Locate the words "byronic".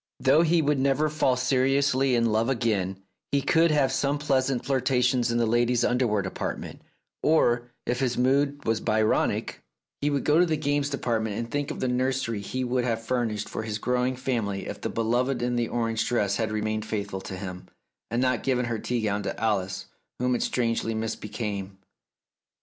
8.81-9.61